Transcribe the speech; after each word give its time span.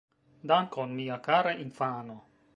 Dankon. 0.51 0.95
Mia 0.99 1.17
kara 1.29 1.51
infano 1.65 2.17